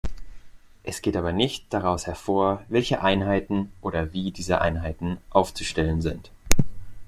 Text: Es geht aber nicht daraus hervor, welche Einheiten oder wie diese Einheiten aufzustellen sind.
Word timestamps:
Es 0.81 1.03
geht 1.03 1.15
aber 1.15 1.31
nicht 1.31 1.71
daraus 1.71 2.07
hervor, 2.07 2.63
welche 2.69 3.03
Einheiten 3.03 3.71
oder 3.81 4.13
wie 4.13 4.31
diese 4.31 4.59
Einheiten 4.59 5.19
aufzustellen 5.29 6.01
sind. 6.01 6.31